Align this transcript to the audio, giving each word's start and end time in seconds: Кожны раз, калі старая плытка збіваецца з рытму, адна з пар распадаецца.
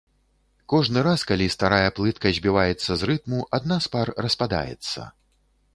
Кожны 0.73 1.03
раз, 1.07 1.25
калі 1.31 1.47
старая 1.55 1.89
плытка 1.99 2.33
збіваецца 2.39 2.91
з 3.01 3.11
рытму, 3.11 3.39
адна 3.61 3.75
з 3.87 3.95
пар 3.97 4.07
распадаецца. 4.27 5.01